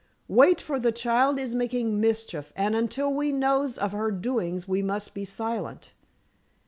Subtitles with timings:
[0.27, 4.81] Wait, for the child is making mischief, and until we knows of her doings we
[4.81, 5.91] must be silent.